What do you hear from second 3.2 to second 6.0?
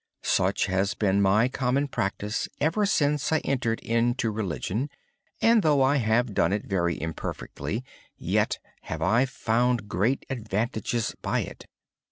I entered religious life. Though I